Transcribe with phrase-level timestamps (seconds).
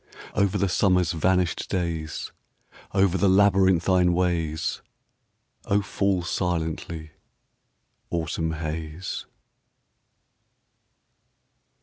[0.33, 2.31] Over the summer's vanished days.
[2.91, 4.81] Over the labyrinthine ways,
[5.65, 7.11] O, fall silently,
[8.09, 9.27] autumn haze